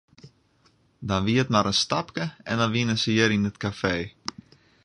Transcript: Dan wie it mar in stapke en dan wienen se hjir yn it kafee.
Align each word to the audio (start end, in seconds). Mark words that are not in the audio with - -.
Dan 1.09 1.21
wie 1.25 1.41
it 1.43 1.51
mar 1.53 1.69
in 1.71 1.79
stapke 1.85 2.25
en 2.49 2.57
dan 2.59 2.73
wienen 2.75 2.99
se 3.01 3.09
hjir 3.15 3.31
yn 3.35 3.49
it 3.49 3.61
kafee. 3.63 4.05